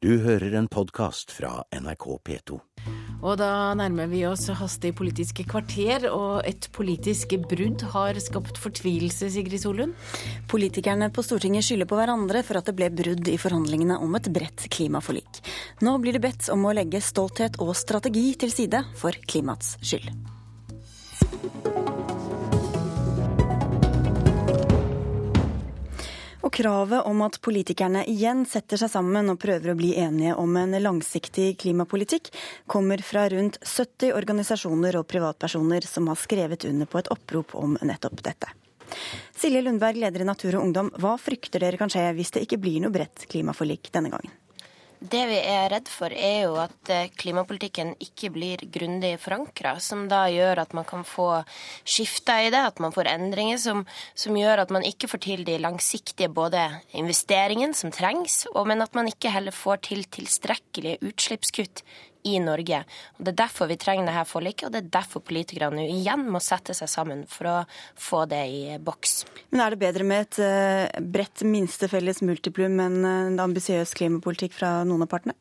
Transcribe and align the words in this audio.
Du 0.00 0.14
hører 0.24 0.54
en 0.56 0.64
podkast 0.64 1.28
fra 1.36 1.58
NRK 1.76 2.04
P2. 2.24 2.56
Og 3.20 3.34
da 3.36 3.74
nærmer 3.76 4.08
vi 4.08 4.22
oss 4.24 4.46
hastig 4.56 4.94
politiske 4.96 5.44
kvarter, 5.44 6.06
og 6.08 6.40
et 6.48 6.70
politisk 6.72 7.34
brudd 7.50 7.84
har 7.92 8.16
skapt 8.24 8.56
fortvilelse, 8.62 9.28
Sigrid 9.28 9.60
Solund? 9.60 9.92
Politikerne 10.48 11.10
på 11.12 11.20
Stortinget 11.26 11.68
skylder 11.68 11.90
på 11.90 12.00
hverandre 12.00 12.40
for 12.48 12.62
at 12.62 12.70
det 12.70 12.78
ble 12.80 12.88
brudd 12.96 13.28
i 13.28 13.36
forhandlingene 13.36 14.00
om 14.00 14.16
et 14.16 14.32
bredt 14.32 14.70
klimaforlik. 14.72 15.42
Nå 15.84 15.98
blir 16.00 16.16
det 16.16 16.24
bedt 16.24 16.48
om 16.48 16.64
å 16.64 16.72
legge 16.80 17.04
stolthet 17.04 17.60
og 17.60 17.76
strategi 17.76 18.30
til 18.40 18.56
side 18.56 18.80
for 18.96 19.20
klimaets 19.28 19.76
skyld. 19.84 20.08
Og 26.50 26.56
kravet 26.56 27.06
om 27.06 27.20
at 27.22 27.36
politikerne 27.46 28.00
igjen 28.10 28.40
setter 28.42 28.80
seg 28.80 28.90
sammen 28.90 29.30
og 29.30 29.36
prøver 29.38 29.70
å 29.70 29.76
bli 29.78 29.92
enige 30.02 30.32
om 30.34 30.56
en 30.58 30.74
langsiktig 30.82 31.52
klimapolitikk, 31.62 32.32
kommer 32.66 32.98
fra 33.06 33.28
rundt 33.30 33.60
70 33.62 34.10
organisasjoner 34.18 34.98
og 34.98 35.06
privatpersoner 35.06 35.86
som 35.86 36.10
har 36.10 36.18
skrevet 36.18 36.66
under 36.66 36.90
på 36.90 36.98
et 36.98 37.10
opprop 37.14 37.54
om 37.54 37.78
nettopp 37.78 38.18
dette. 38.26 38.50
Silje 39.38 39.62
Lundberg, 39.62 40.02
leder 40.02 40.24
i 40.24 40.26
Natur 40.26 40.56
og 40.58 40.66
Ungdom, 40.66 40.90
hva 40.98 41.14
frykter 41.22 41.62
dere 41.62 41.78
kan 41.78 41.94
skje 41.94 42.08
hvis 42.18 42.34
det 42.34 42.42
ikke 42.48 42.58
blir 42.66 42.82
noe 42.82 42.98
bredt 42.98 43.30
klimaforlik 43.30 43.92
denne 43.94 44.10
gangen? 44.10 44.34
Det 45.00 45.20
vi 45.30 45.38
er 45.48 45.70
redd 45.72 45.88
for, 45.88 46.12
er 46.12 46.42
jo 46.44 46.58
at 46.60 46.90
eh, 46.92 47.08
klimapolitikken 47.16 47.94
ikke 48.04 48.28
blir 48.34 48.60
grundig 48.68 49.14
forankra, 49.22 49.78
som 49.80 50.02
da 50.10 50.26
gjør 50.28 50.60
at 50.60 50.74
man 50.76 50.84
kan 50.84 51.06
få 51.08 51.40
skifter 51.88 52.44
i 52.44 52.50
det, 52.52 52.60
at 52.60 52.82
man 52.84 52.92
får 52.92 53.08
endringer 53.08 53.56
som, 53.62 53.86
som 54.12 54.36
gjør 54.36 54.66
at 54.66 54.74
man 54.76 54.84
ikke 54.84 55.08
får 55.08 55.22
til 55.24 55.46
de 55.48 55.56
langsiktige 55.64 56.28
både 56.28 56.66
investeringene 56.92 57.72
som 57.76 57.94
trengs, 57.96 58.42
og, 58.52 58.66
men 58.68 58.84
at 58.84 58.92
man 58.98 59.08
ikke 59.08 59.32
heller 59.32 59.56
får 59.56 59.86
til 59.88 60.04
tilstrekkelige 60.04 61.00
utslippskutt 61.08 61.80
i 62.22 62.38
Norge. 62.42 62.82
Og 63.18 63.24
Det 63.24 63.32
er 63.32 63.40
derfor 63.44 63.70
vi 63.70 63.78
trenger 63.80 64.10
dette 64.10 64.24
forliket, 64.28 64.66
og 64.66 64.74
det 64.74 64.82
er 64.84 64.94
derfor 65.00 65.24
politikerne 65.24 65.80
nå 65.80 65.86
igjen 65.88 66.26
må 66.30 66.40
sette 66.44 66.74
seg 66.76 66.90
sammen 66.90 67.24
for 67.30 67.50
å 67.50 67.56
få 67.98 68.24
det 68.30 68.42
i 68.48 68.78
boks. 68.78 69.24
Men 69.50 69.64
er 69.64 69.74
det 69.74 69.82
bedre 69.82 70.06
med 70.06 70.26
et 70.26 70.40
eh, 70.44 71.00
bredt 71.00 71.44
minstefelles 71.46 72.22
multiplum 72.26 72.80
enn 72.82 73.04
en 73.04 73.44
ambisiøs 73.48 73.94
klimapolitikk 73.98 74.56
fra 74.56 74.80
noen 74.88 75.06
av 75.06 75.12
partene? 75.12 75.36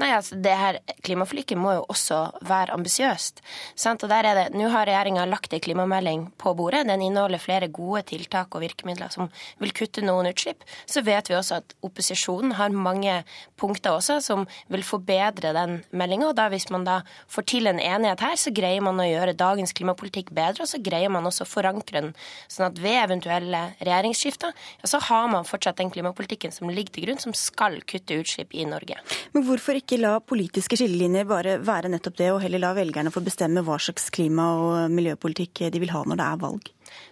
Nei, 0.00 0.10
altså 0.14 0.38
det 0.42 0.54
her 0.56 0.78
Klimaforliket 1.06 1.58
må 1.58 1.76
jo 1.76 1.84
også 1.92 2.20
være 2.46 2.74
ambisiøst. 2.74 3.42
Og 3.86 4.08
der 4.10 4.28
er 4.28 4.38
det, 4.38 4.46
Nå 4.56 4.68
har 4.72 4.86
regjeringa 4.88 5.24
lagt 5.28 5.54
en 5.54 5.62
klimamelding 5.62 6.26
på 6.40 6.52
bordet. 6.58 6.86
Den 6.88 7.02
inneholder 7.02 7.42
flere 7.42 7.68
gode 7.68 8.02
tiltak 8.10 8.54
og 8.54 8.62
virkemidler 8.64 9.12
som 9.12 9.30
vil 9.62 9.72
kutte 9.76 10.04
noen 10.04 10.28
utslipp. 10.30 10.64
Så 10.86 11.02
vet 11.06 11.30
vi 11.30 11.36
også 11.38 11.60
at 11.60 11.76
opposisjonen 11.86 12.56
har 12.58 12.74
mange 12.74 13.22
punkter 13.56 13.96
også 13.96 14.18
som 14.24 14.46
vil 14.72 14.84
forbedre 14.86 15.54
den 15.56 15.80
meldinga. 15.90 16.32
Hvis 16.52 16.68
man 16.70 16.84
da 16.86 17.00
får 17.32 17.46
til 17.52 17.70
en 17.70 17.80
enighet 17.80 18.22
her, 18.24 18.36
så 18.38 18.52
greier 18.54 18.84
man 18.84 19.00
å 19.00 19.06
gjøre 19.06 19.36
dagens 19.38 19.74
klimapolitikk 19.76 20.32
bedre. 20.36 20.64
Og 20.64 20.70
så 20.70 20.80
greier 20.82 21.12
man 21.12 21.26
også 21.28 21.46
å 21.46 21.50
forankre 21.50 22.02
den, 22.02 22.12
sånn 22.52 22.68
at 22.70 22.80
ved 22.82 22.98
eventuelle 23.04 23.62
regjeringsskifter, 23.80 24.54
ja, 24.82 24.90
så 24.90 25.00
har 25.08 25.28
man 25.32 25.48
fortsatt 25.48 25.80
den 25.80 25.92
klimapolitikken 25.94 26.54
som 26.54 26.70
ligger 26.70 26.94
til 26.94 27.06
grunn, 27.06 27.20
som 27.22 27.34
skal 27.36 27.78
kutte 27.88 28.18
utslipp 28.20 28.54
i 28.54 28.66
Norge. 28.68 28.98
Men 29.34 29.46
hvorfor 29.46 29.55
Hvorfor 29.56 29.78
ikke 29.78 29.96
la 29.96 30.18
politiske 30.20 30.76
skillelinjer 30.76 31.24
bare 31.24 31.54
være 31.64 31.88
nettopp 31.88 32.18
det, 32.18 32.26
og 32.28 32.42
heller 32.42 32.60
la 32.60 32.74
velgerne 32.76 33.08
få 33.08 33.22
bestemme 33.24 33.62
hva 33.64 33.78
slags 33.80 34.10
klima- 34.12 34.50
og 34.52 34.92
miljøpolitikk 34.92 35.62
de 35.72 35.80
vil 35.80 35.94
ha 35.94 36.02
når 36.04 36.20
det 36.20 36.26
er 36.26 36.42
valg? 36.42 36.68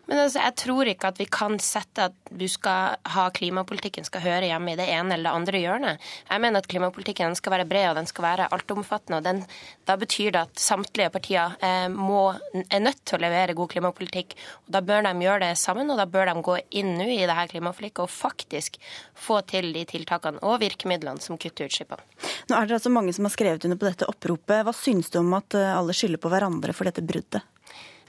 Men 0.07 0.21
altså, 0.21 0.41
jeg 0.43 0.57
tror 0.61 0.89
ikke 0.91 1.11
at 1.11 1.21
vi 1.21 1.27
kan 1.33 1.57
sette 1.63 2.09
at 2.11 2.33
du 2.35 2.45
skal 2.51 2.99
ha 3.15 3.25
klimapolitikken 3.35 4.05
skal 4.07 4.25
høre 4.25 4.49
hjemme 4.51 4.75
i 4.75 4.79
det 4.79 4.87
ene 4.93 5.17
eller 5.17 5.31
det 5.31 5.39
andre 5.39 5.63
hjørnet. 5.63 6.09
Jeg 6.29 6.43
mener 6.45 6.61
at 6.61 6.69
klimapolitikken 6.69 7.37
skal 7.39 7.55
være 7.57 7.69
bred 7.69 7.89
og 7.91 7.99
den 8.01 8.09
skal 8.11 8.27
være 8.27 8.49
altomfattende. 8.55 9.21
og 9.21 9.25
den, 9.25 9.43
Da 9.89 9.97
betyr 10.01 10.35
det 10.35 10.43
at 10.43 10.61
samtlige 10.61 11.11
partier 11.15 11.57
eh, 11.65 11.89
må, 11.89 12.35
er 12.69 12.85
nødt 12.85 13.01
til 13.05 13.19
å 13.19 13.23
levere 13.25 13.57
god 13.57 13.73
klimapolitikk. 13.73 14.37
og 14.67 14.77
Da 14.77 14.85
bør 14.85 15.09
de 15.09 15.15
gjøre 15.25 15.47
det 15.47 15.59
sammen, 15.59 15.91
og 15.91 16.01
da 16.01 16.07
bør 16.07 16.31
de 16.31 16.45
gå 16.51 16.59
inn 16.83 16.95
nå 16.99 17.09
i 17.09 17.25
det 17.25 17.39
her 17.39 17.49
klimaforliket 17.49 18.05
og 18.05 18.13
faktisk 18.13 18.77
få 19.15 19.41
til 19.49 19.73
de 19.73 19.87
tiltakene 19.89 20.43
og 20.45 20.61
virkemidlene 20.61 21.23
som 21.25 21.41
kutter 21.41 21.71
utslippene. 21.71 22.05
Nå 22.51 22.59
er 22.59 22.69
det 22.69 22.77
altså 22.77 22.93
mange 22.93 23.15
som 23.17 23.25
har 23.25 23.33
skrevet 23.33 23.65
under 23.65 23.81
på 23.81 23.89
dette 23.89 24.09
oppropet. 24.11 24.65
Hva 24.67 24.77
syns 24.77 25.11
du 25.11 25.21
om 25.23 25.33
at 25.39 25.57
eh, 25.57 25.73
alle 25.73 25.97
skylder 25.97 26.21
på 26.21 26.33
hverandre 26.33 26.77
for 26.77 26.91
dette 26.91 27.05
bruddet? 27.05 27.43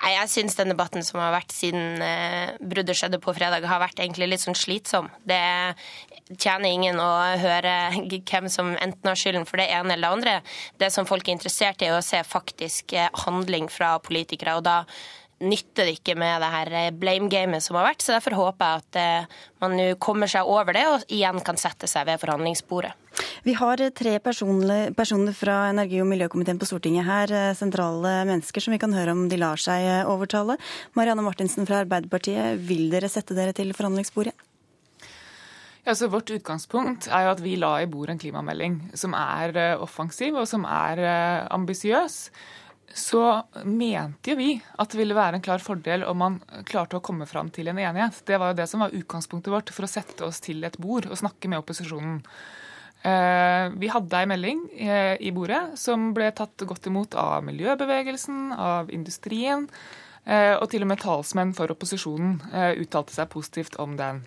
Nei, 0.01 0.11
Jeg 0.19 0.29
syns 0.29 0.57
den 0.57 0.73
debatten 0.73 1.05
som 1.05 1.21
har 1.21 1.33
vært 1.33 1.53
siden 1.55 2.01
eh, 2.03 2.53
bruddet 2.59 2.97
skjedde 2.99 3.19
på 3.23 3.33
fredag, 3.35 3.65
har 3.65 3.81
vært 3.81 4.01
egentlig 4.03 4.27
litt 4.29 4.43
sånn 4.43 4.57
slitsom. 4.57 5.07
Det 5.25 5.41
tjener 6.35 6.69
ingen 6.69 6.99
å 7.01 7.11
høre 7.41 7.75
hvem 8.29 8.49
som 8.51 8.73
enten 8.75 9.09
har 9.09 9.19
skylden 9.19 9.47
for 9.49 9.61
det 9.61 9.69
ene 9.73 9.95
eller 9.95 10.07
det 10.07 10.15
andre. 10.19 10.37
Det 10.81 10.91
som 10.93 11.09
folk 11.09 11.27
er 11.27 11.37
interessert 11.37 11.81
i, 11.81 11.89
er 11.89 11.97
å 11.97 12.05
se 12.05 12.21
faktisk 12.27 12.97
eh, 12.97 13.11
handling 13.25 13.71
fra 13.71 13.95
politikere. 14.03 14.57
og 14.59 14.67
da 14.67 14.83
nytter 15.43 15.87
det 15.87 15.97
ikke 15.97 16.15
med 16.17 16.39
det 16.39 16.51
her 16.53 16.71
eh, 16.79 16.91
blame-gamet 16.95 17.63
som 17.63 17.77
har 17.79 17.89
vært. 17.89 18.03
så 18.03 18.15
Derfor 18.15 18.37
håper 18.39 18.69
jeg 18.69 18.83
at 18.83 18.99
eh, 19.01 19.41
man 19.63 19.75
nå 19.75 19.87
kommer 19.99 20.31
seg 20.31 20.47
over 20.47 20.75
det 20.75 20.85
og 20.87 21.03
igjen 21.11 21.41
kan 21.45 21.59
sette 21.59 21.89
seg 21.91 22.07
ved 22.07 22.21
forhandlingsbordet. 22.21 22.93
Vi 23.45 23.55
har 23.55 23.79
tre 23.95 24.17
personer, 24.23 24.89
personer 24.95 25.35
fra 25.35 25.69
energi- 25.71 26.01
og 26.03 26.09
miljøkomiteen 26.09 26.59
på 26.59 26.67
Stortinget 26.69 27.07
her, 27.07 27.35
eh, 27.35 27.51
sentrale 27.57 28.17
mennesker 28.31 28.63
som 28.63 28.75
vi 28.75 28.81
kan 28.81 28.95
høre 28.95 29.15
om 29.15 29.27
de 29.31 29.39
lar 29.41 29.59
seg 29.61 30.07
overtale. 30.07 30.57
Marianne 30.95 31.25
Martinsen 31.25 31.67
fra 31.67 31.83
Arbeiderpartiet, 31.83 32.59
vil 32.63 32.89
dere 32.93 33.11
sette 33.11 33.35
dere 33.35 33.55
til 33.55 33.75
forhandlingsbordet? 33.75 34.35
Ja, 35.85 35.93
så 35.93 36.07
Vårt 36.09 36.31
utgangspunkt 36.33 37.05
er 37.13 37.27
jo 37.27 37.33
at 37.35 37.41
vi 37.43 37.59
la 37.61 37.75
i 37.83 37.85
bordet 37.85 38.15
en 38.15 38.21
klimamelding 38.23 38.77
som 38.97 39.13
er 39.13 39.75
offensiv 39.77 40.33
og 40.33 40.47
som 40.49 40.63
er 40.65 40.97
ambisiøs 41.53 42.15
så 42.93 43.43
mente 43.63 44.31
jo 44.31 44.37
vi 44.39 44.51
at 44.79 44.91
det 44.91 44.99
ville 44.99 45.17
være 45.17 45.39
en 45.39 45.43
klar 45.43 45.63
fordel 45.63 46.05
om 46.07 46.19
man 46.21 46.37
klarte 46.67 46.99
å 46.99 47.03
komme 47.03 47.27
fram 47.27 47.49
til 47.53 47.67
en 47.71 47.79
enighet. 47.81 48.21
Det 48.27 48.37
var 48.39 48.53
jo 48.53 48.59
det 48.59 48.67
som 48.71 48.83
var 48.85 48.93
utgangspunktet 48.95 49.51
vårt 49.51 49.73
for 49.75 49.87
å 49.87 49.91
sette 49.91 50.27
oss 50.27 50.39
til 50.43 50.63
et 50.63 50.77
bord 50.79 51.09
og 51.09 51.19
snakke 51.19 51.51
med 51.51 51.63
opposisjonen. 51.63 52.21
Eh, 53.05 53.65
vi 53.77 53.89
hadde 53.91 54.17
ei 54.17 54.29
melding 54.29 54.61
eh, 54.81 55.13
i 55.21 55.29
bordet 55.35 55.75
som 55.77 56.07
ble 56.15 56.31
tatt 56.33 56.63
godt 56.65 56.87
imot 56.89 57.17
av 57.19 57.43
miljøbevegelsen, 57.45 58.55
av 58.57 58.89
industrien, 58.93 59.67
eh, 60.23 60.55
og 60.55 60.65
til 60.71 60.85
og 60.85 60.89
med 60.89 61.03
talsmenn 61.03 61.53
for 61.57 61.73
opposisjonen 61.73 62.39
uttalte 62.81 63.13
seg 63.13 63.29
positivt 63.29 63.77
om 63.81 63.93
den. 63.99 64.23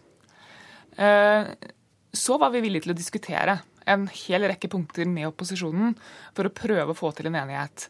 Så 2.19 2.37
var 2.43 2.51
vi 2.51 2.63
villige 2.65 2.87
til 2.87 2.93
å 2.95 2.99
diskutere 2.99 3.61
en 3.89 4.09
hel 4.11 4.47
rekke 4.51 4.71
punkter 4.71 5.07
med 5.07 5.29
opposisjonen 5.29 5.95
for 6.35 6.49
å 6.49 6.55
prøve 6.55 6.91
å 6.91 6.99
få 6.99 7.13
til 7.15 7.31
en 7.31 7.39
enighet. 7.39 7.87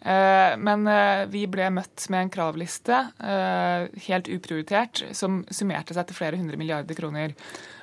Eh, 0.00 0.56
men 0.58 0.86
eh, 0.86 1.24
vi 1.32 1.46
ble 1.50 1.70
møtt 1.74 2.06
med 2.12 2.26
en 2.26 2.30
kravliste, 2.32 3.00
eh, 3.18 3.88
helt 4.06 4.30
uprioritert, 4.30 5.02
som 5.16 5.42
summerte 5.50 5.96
seg 5.96 6.08
til 6.08 6.20
flere 6.20 6.38
hundre 6.38 6.60
milliarder 6.60 6.98
kroner. 6.98 7.34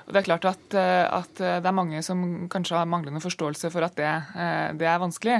Og 0.05 0.13
Det 0.13 0.21
er 0.21 0.27
klart 0.27 0.45
at, 0.45 0.75
eh, 0.77 1.03
at, 1.09 1.39
eh, 1.41 1.57
det 1.63 1.69
er 1.69 1.73
mange 1.73 2.01
som 2.05 2.19
kanskje 2.51 2.77
har 2.77 2.89
manglende 2.89 3.21
forståelse 3.23 3.71
for 3.73 3.85
at 3.87 3.95
det, 3.97 4.05
eh, 4.37 4.73
det, 4.77 4.85
er 4.85 5.01
vanskelig. 5.01 5.39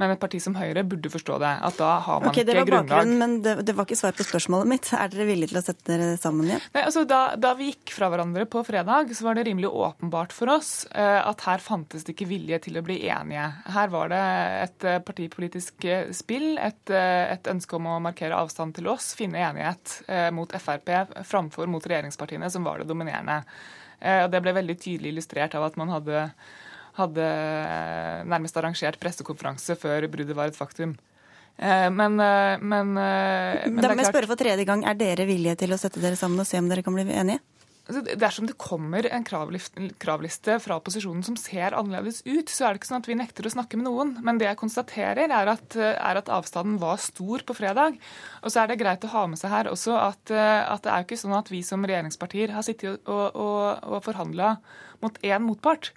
Men 0.00 0.10
et 0.14 0.20
parti 0.20 0.40
som 0.40 0.56
Høyre 0.56 0.84
burde 0.88 1.12
forstå 1.12 1.38
det. 1.42 1.52
At 1.68 1.76
da 1.76 1.98
har 2.00 2.20
man 2.20 2.30
okay, 2.30 2.44
ikke 2.44 2.64
grunnlag. 2.64 3.06
Men 3.06 3.42
det, 3.44 3.58
det, 3.66 3.76
var 3.76 3.84
ikke 3.84 4.00
svar 4.00 4.16
på 4.16 4.24
spørsmålet 4.24 4.70
mitt. 4.72 4.88
Er 4.96 5.12
dere 5.12 5.28
villige 5.28 5.52
til 5.52 5.60
å 5.60 5.64
sette 5.64 5.84
dere 5.92 6.16
sammen 6.20 6.48
igjen? 6.48 6.64
Nei, 6.72 6.86
altså 6.88 7.04
da, 7.04 7.20
da, 7.36 7.52
vi 7.58 7.70
gikk 7.74 7.92
fra 7.92 8.08
hverandre 8.12 8.48
på 8.48 8.64
fredag, 8.64 9.12
så 9.12 9.28
var 9.28 9.36
det 9.36 9.46
rimelig 9.50 9.68
åpenbart 9.68 10.32
for 10.32 10.54
oss 10.56 10.86
at 10.96 11.42
her 11.46 11.62
fantes 11.62 12.04
det 12.06 12.14
ikke 12.14 12.28
vilje 12.30 12.58
til 12.66 12.78
å 12.78 12.84
bli 12.84 12.98
enige. 13.10 13.46
Her 13.72 13.92
var 13.92 14.10
det 14.12 14.22
et 14.64 14.86
partipolitisk 15.06 15.86
spill, 16.16 16.56
et, 16.62 16.92
et 16.92 17.48
ønske 17.50 17.76
om 17.76 17.88
å 17.90 18.00
markere 18.02 18.36
avstand 18.36 18.76
til 18.76 18.88
oss, 18.92 19.12
finne 19.18 19.42
enighet 19.44 19.98
mot 20.36 20.52
Frp 20.52 20.92
framfor 21.26 21.68
mot 21.70 21.84
regjeringspartiene, 21.84 22.50
som 22.52 22.64
var 22.66 22.80
det 22.80 22.88
dominerende. 22.88 23.42
Eh, 24.00 24.22
og 24.24 24.30
Det 24.32 24.42
ble 24.44 24.54
veldig 24.56 24.78
tydelig 24.78 25.14
illustrert 25.14 25.56
av 25.58 25.66
at 25.68 25.76
man 25.80 25.92
hadde, 25.94 26.28
hadde 27.00 27.26
nærmest 28.28 28.56
arrangert 28.56 29.00
pressekonferanse 29.00 29.78
før 29.80 30.08
bruddet 30.12 30.36
var 30.36 30.52
et 30.52 30.58
faktum. 30.58 30.96
Eh, 31.56 31.88
men, 31.90 32.20
eh, 32.20 32.60
men, 32.60 32.92
men 32.92 33.80
Da 33.80 33.88
må 33.88 34.02
jeg 34.02 34.12
spørre 34.12 34.28
for 34.28 34.40
tredje 34.40 34.66
gang. 34.68 34.84
Er 34.84 34.98
dere 34.98 35.28
villige 35.28 35.56
til 35.64 35.72
å 35.72 35.80
sette 35.80 36.02
dere 36.02 36.18
sammen 36.20 36.40
og 36.42 36.48
se 36.48 36.60
om 36.60 36.68
dere 36.68 36.84
kan 36.84 36.96
bli 36.96 37.06
enige? 37.08 37.40
Altså, 37.86 38.16
dersom 38.18 38.48
det 38.48 38.56
kommer 38.58 39.06
en 39.06 39.24
kravliste 39.26 40.56
fra 40.62 40.78
opposisjonen 40.80 41.22
som 41.26 41.36
ser 41.38 41.76
annerledes 41.78 42.18
ut, 42.26 42.50
så 42.50 42.66
er 42.66 42.74
det 42.74 42.80
ikke 42.80 42.88
sånn 42.88 43.04
at 43.04 43.10
vi 43.10 43.18
nekter 43.18 43.46
å 43.46 43.52
snakke 43.54 43.78
med 43.78 43.86
noen. 43.86 44.14
Men 44.26 44.40
det 44.40 44.48
jeg 44.48 44.58
konstaterer, 44.58 45.30
er 45.30 45.50
at, 45.52 45.76
er 45.78 46.18
at 46.18 46.32
avstanden 46.34 46.80
var 46.82 46.98
stor 47.02 47.44
på 47.46 47.54
fredag. 47.54 48.00
Og 48.42 48.50
så 48.50 48.64
er 48.64 48.72
det 48.72 48.80
greit 48.82 49.06
å 49.06 49.12
ha 49.14 49.26
med 49.30 49.38
seg 49.38 49.54
her 49.54 49.70
også 49.70 49.94
at, 50.00 50.34
at 50.34 50.82
det 50.82 50.90
er 50.90 51.04
jo 51.04 51.08
ikke 51.08 51.20
sånn 51.22 51.38
at 51.38 51.52
vi 51.52 51.62
som 51.66 51.86
regjeringspartier 51.86 52.56
har 52.56 52.66
sittet 52.66 53.06
og, 53.06 53.38
og, 53.38 53.86
og 53.86 54.02
forhandla 54.08 54.56
mot 55.04 55.22
én 55.22 55.46
motpart. 55.46 55.92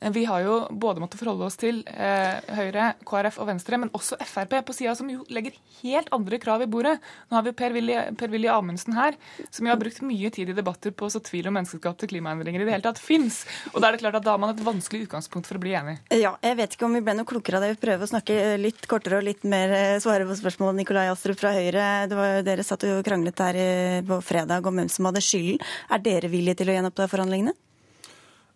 Vi 0.00 0.24
har 0.24 0.40
jo 0.44 0.56
både 0.70 1.00
måttet 1.00 1.20
forholde 1.20 1.46
oss 1.46 1.56
til 1.60 1.80
eh, 1.88 2.40
Høyre, 2.56 2.90
KrF 3.06 3.38
og 3.40 3.48
Venstre, 3.48 3.78
men 3.80 3.92
også 3.96 4.18
Frp 4.26 4.56
på 4.66 4.74
sida, 4.76 4.94
som 4.98 5.08
jo 5.10 5.22
legger 5.32 5.56
helt 5.80 6.10
andre 6.14 6.38
krav 6.42 6.64
i 6.64 6.68
bordet. 6.70 6.96
Nå 7.30 7.38
har 7.38 7.46
vi 7.46 7.54
Per-Willy 7.56 7.96
per 8.18 8.34
Amundsen 8.52 8.96
her, 8.98 9.16
som 9.50 9.66
jo 9.66 9.72
har 9.72 9.80
brukt 9.80 10.02
mye 10.04 10.30
tid 10.34 10.50
i 10.50 10.56
debatter 10.56 10.92
på 10.92 11.08
å 11.08 11.14
så 11.14 11.22
tvil 11.24 11.48
om 11.48 11.56
menneskeskapte 11.56 12.08
klimaendringer 12.10 12.60
i 12.62 12.66
det 12.66 12.76
hele 12.76 12.86
tatt 12.86 13.00
fins. 13.00 13.44
Og 13.72 13.80
da 13.80 13.88
er 13.88 13.96
det 13.96 14.02
klart 14.04 14.18
at 14.20 14.26
da 14.26 14.34
har 14.34 14.42
man 14.42 14.52
et 14.52 14.62
vanskelig 14.64 15.06
utgangspunkt 15.06 15.48
for 15.48 15.58
å 15.58 15.64
bli 15.64 15.74
enig. 15.78 15.96
Ja, 16.12 16.34
jeg 16.44 16.60
vet 16.60 16.76
ikke 16.76 16.88
om 16.88 16.98
vi 16.98 17.04
ble 17.04 17.16
noe 17.16 17.28
klokere 17.28 17.60
av 17.60 17.66
det. 17.66 17.74
Vi 17.76 17.82
prøver 17.86 18.04
å 18.04 18.12
snakke 18.12 18.38
litt 18.60 18.88
kortere 18.90 19.20
og 19.20 19.28
litt 19.28 19.46
mer 19.48 19.72
eh, 19.74 19.98
svare 20.04 20.28
på 20.28 20.38
spørsmål. 20.42 20.74
Nikolai 20.80 21.06
Astrup 21.12 21.40
fra 21.40 21.54
Høyre, 21.56 21.88
det 22.10 22.18
var, 22.18 22.40
dere 22.46 22.66
satt 22.66 22.84
jo 22.86 22.98
og 22.98 23.06
kranglet 23.06 23.44
eh, 23.52 24.00
på 24.06 24.20
fredag 24.24 24.66
om 24.68 24.82
hvem 24.82 24.90
som 24.92 25.08
hadde 25.08 25.24
skylden. 25.24 25.62
Er 25.92 26.02
dere 26.04 26.32
villige 26.32 26.60
til 26.60 26.72
å 26.72 26.78
gjenoppta 26.78 27.08
forhandlingene? 27.10 27.56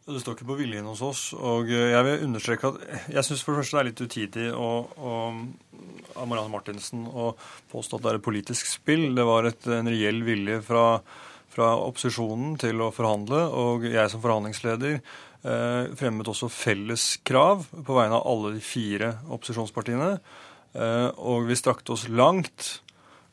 Det 0.08 0.22
står 0.22 0.38
ikke 0.38 0.48
på 0.48 0.56
viljen 0.56 0.86
hos 0.88 1.02
oss. 1.04 1.22
Og 1.36 1.68
jeg 1.68 2.00
vil 2.06 2.22
understreke 2.24 2.70
at 2.70 3.08
jeg 3.12 3.26
syns 3.26 3.42
for 3.44 3.52
det 3.52 3.60
første 3.60 3.76
det 3.76 3.80
er 3.80 3.88
litt 3.90 4.00
utidig 4.06 4.46
av 4.56 5.40
Marianne 6.24 6.52
Martinsen 6.52 7.04
å 7.08 7.34
påstå 7.68 7.98
at 7.98 8.06
det 8.06 8.12
er 8.12 8.20
et 8.20 8.24
politisk 8.24 8.70
spill. 8.70 9.10
Det 9.16 9.26
var 9.28 9.50
et, 9.50 9.68
en 9.68 9.90
reell 9.92 10.22
vilje 10.24 10.62
fra, 10.64 10.86
fra, 11.52 11.74
opposisjonen 11.84 12.56
til 12.62 12.80
å 12.80 12.90
forhandle. 12.94 13.44
Og 13.52 13.84
jeg 13.90 14.08
som 14.08 14.24
forhandlingsleder 14.24 14.96
eh, 14.96 15.92
fremmet 16.00 16.32
også 16.32 16.48
felles 16.52 17.10
krav 17.28 17.68
på 17.68 18.00
vegne 18.00 18.16
av 18.16 18.28
alle 18.32 18.56
de 18.56 18.64
fire 18.64 19.12
opposisjonspartiene. 19.28 20.14
Eh, 20.72 21.08
og 21.20 21.50
vi 21.50 21.60
strakte 21.60 21.92
oss 21.92 22.08
langt 22.08 22.78
eh, 22.78 22.87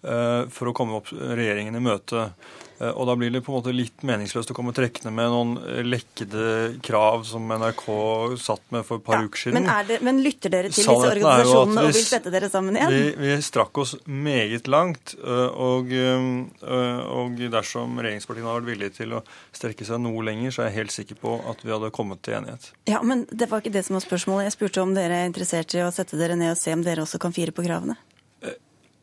for 0.06 0.69
å 0.69 0.74
komme 0.78 1.00
opp 1.00 1.10
regjeringen 1.12 1.75
i 1.75 1.84
møte. 1.84 2.30
Eh, 2.80 2.92
og 2.92 3.07
da 3.07 3.16
blir 3.16 3.31
det 3.31 3.40
på 3.44 3.54
en 3.54 3.60
måte 3.60 3.72
litt 3.72 4.04
meningsløst 4.04 4.52
å 4.52 4.56
komme 4.57 4.74
trekkende 4.75 5.13
med 5.16 5.31
noen 5.31 5.84
lekkede 5.88 6.75
krav 6.84 7.24
som 7.28 7.48
NRK 7.48 7.86
satt 8.42 8.66
med 8.75 8.84
for 8.88 9.00
et 9.00 9.06
par 9.06 9.22
ja, 9.22 9.28
uker 9.30 9.44
siden. 9.46 9.62
Men, 9.62 9.88
det, 9.88 10.00
men, 10.04 10.19
lytter 10.25 10.52
dere 10.52 10.72
til 10.72 10.81
disse 10.84 10.96
organisasjonene 10.96 11.86
vi, 11.86 11.92
og 11.94 11.96
vil 11.96 12.07
sette 12.10 12.34
dere 12.34 12.50
sammen 12.52 12.80
igjen? 12.80 12.92
Vi, 12.92 13.04
vi 13.22 13.38
strakk 13.46 13.80
oss 13.84 13.96
meget 14.06 14.68
langt. 14.72 15.16
Eh, 15.22 15.62
og, 15.68 15.94
eh, 15.96 17.06
og, 17.16 17.40
dersom 17.56 17.96
regjeringspartiene 18.02 18.50
hadde 18.50 18.63
vært 18.63 18.72
villige 18.74 18.98
til 18.98 19.16
å 19.16 19.24
strekke 19.56 19.88
seg 19.88 20.02
noe 20.04 20.25
lenger, 20.28 20.52
så 20.52 20.66
er 20.66 20.72
jeg 20.72 20.80
helt 20.81 20.96
sikker 20.98 21.22
på 21.22 21.38
at 21.48 21.63
vi 21.63 21.72
hadde 21.72 21.94
kommet 21.96 22.24
til 22.25 22.40
enighet. 22.42 22.74
Ja, 22.92 23.00
Men 23.06 23.24
det 23.31 23.48
var 23.52 23.63
ikke 23.63 23.75
det 23.78 23.86
som 23.88 23.96
var 23.96 24.04
spørsmålet. 24.04 24.50
Jeg 24.50 24.57
spurte 24.57 24.84
om 24.84 24.92
dere 24.98 25.24
er 25.24 25.31
interessert 25.31 25.78
i 25.78 25.86
å 25.86 25.94
sette 25.96 26.19
dere 26.19 26.36
ned 26.40 26.57
og 26.57 26.60
se 26.60 26.75
om 26.75 26.84
dere 26.84 27.07
også 27.07 27.22
kan 27.24 27.36
fire 27.36 27.56
på 27.56 27.63
kravene. 27.63 27.96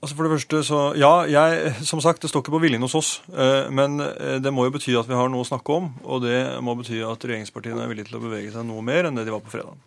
Altså 0.03 0.17
For 0.19 0.27
det 0.27 0.35
første, 0.35 0.61
så 0.67 0.79
Ja, 0.99 1.13
jeg, 1.31 1.75
som 1.87 2.01
sagt, 2.03 2.23
det 2.23 2.31
står 2.31 2.43
ikke 2.43 2.57
på 2.57 2.61
viljen 2.65 2.83
hos 2.83 2.97
oss. 2.99 3.11
Eh, 3.31 3.69
men 3.71 4.01
eh, 4.03 4.41
det 4.43 4.51
må 4.51 4.65
jo 4.67 4.73
bety 4.75 4.97
at 4.99 5.07
vi 5.07 5.15
har 5.15 5.29
noe 5.31 5.45
å 5.45 5.47
snakke 5.47 5.77
om. 5.77 5.93
Og 6.03 6.25
det 6.25 6.39
må 6.59 6.75
bety 6.75 6.99
at 7.07 7.23
regjeringspartiene 7.23 7.85
er 7.85 7.91
villige 7.91 8.09
til 8.09 8.19
å 8.19 8.23
bevege 8.25 8.51
seg 8.51 8.67
noe 8.67 8.83
mer 8.83 9.07
enn 9.07 9.15
det 9.15 9.29
de 9.29 9.35
var 9.35 9.45
på 9.45 9.53
fredag. 9.53 9.79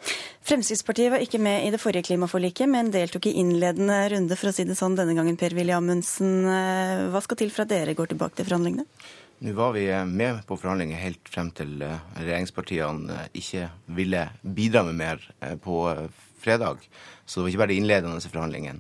Fremskrittspartiet 0.48 1.12
var 1.12 1.26
ikke 1.26 1.42
med 1.44 1.66
i 1.66 1.74
det 1.74 1.82
forrige 1.84 2.08
klimaforliket, 2.08 2.72
men 2.72 2.94
deltok 2.94 3.28
i 3.28 3.34
innledende 3.42 3.98
runde, 4.14 4.38
for 4.40 4.54
å 4.54 4.56
si 4.56 4.64
det 4.64 4.78
sånn, 4.80 4.96
denne 4.96 5.18
gangen. 5.18 5.36
Per-Willy 5.42 5.76
Amundsen, 5.76 6.32
eh, 6.48 7.04
hva 7.12 7.24
skal 7.26 7.42
til 7.42 7.52
for 7.52 7.66
at 7.66 7.74
dere 7.74 7.98
går 7.98 8.14
tilbake 8.14 8.40
til 8.40 8.48
forhandlingene? 8.48 8.88
Nå 9.44 9.52
var 9.58 9.76
vi 9.76 9.84
med 10.08 10.46
på 10.48 10.56
forhandlinger 10.56 11.02
helt 11.02 11.28
frem 11.28 11.50
til 11.52 11.84
regjeringspartiene 11.84 13.26
ikke 13.36 13.68
ville 14.00 14.30
bidra 14.48 14.86
med 14.88 14.96
mer 14.96 15.28
på 15.60 15.82
fredag. 16.40 16.88
Så 17.26 17.42
det 17.42 17.44
var 17.44 17.52
ikke 17.52 17.64
bare 17.66 17.74
de 17.74 17.82
innledende 17.82 18.32
forhandlingene. 18.32 18.80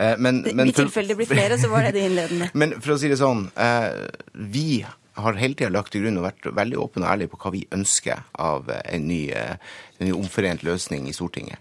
Eh, 0.00 0.16
men, 0.18 0.40
men, 0.54 0.68
I 0.68 0.72
tilfelle 0.72 1.12
det 1.12 1.18
blir 1.20 1.28
flere, 1.28 1.58
så 1.60 1.68
var 1.68 1.84
det 1.88 1.92
det 1.98 2.06
innledende. 2.08 2.48
men 2.60 2.78
for 2.80 2.94
å 2.94 2.98
si 3.00 3.10
det 3.12 3.20
sånn, 3.20 3.46
eh, 3.60 4.08
vi 4.32 4.80
har 5.20 5.36
hele 5.36 5.58
tida 5.58 5.72
lagt 5.74 5.92
til 5.92 6.06
grunn 6.06 6.16
og 6.20 6.28
vært 6.30 6.48
veldig 6.56 6.78
åpne 6.80 7.04
og 7.04 7.12
ærlige 7.12 7.32
på 7.34 7.40
hva 7.42 7.52
vi 7.52 7.66
ønsker 7.76 8.22
av 8.40 8.70
en 8.78 9.08
ny, 9.10 9.24
en 9.34 10.06
ny 10.06 10.14
omforent 10.16 10.62
løsning 10.64 11.10
i 11.10 11.12
Stortinget. 11.12 11.60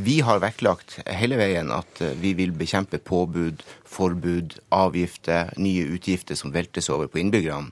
Vi 0.00 0.20
har 0.24 0.40
vektlagt 0.40 0.96
hele 1.12 1.36
veien 1.36 1.68
at 1.74 2.00
vi 2.20 2.30
vil 2.38 2.54
bekjempe 2.56 2.96
påbud, 3.04 3.60
forbud, 3.84 4.56
avgifter, 4.72 5.50
nye 5.60 5.84
utgifter 5.92 6.38
som 6.40 6.54
veltes 6.54 6.88
over 6.88 7.10
på 7.12 7.20
innbyggerne. 7.20 7.68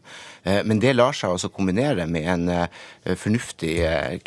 Men 0.69 0.82
det 0.82 0.93
lar 0.93 1.17
seg 1.17 1.32
altså 1.32 1.49
kombinere 1.49 2.05
med 2.11 2.29
en 2.35 3.17
fornuftig 3.17 3.79